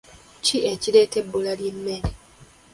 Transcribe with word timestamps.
Kiki 0.43 0.57
ekireeta 0.71 1.15
ebbula 1.21 1.51
ly'emmere? 1.59 2.09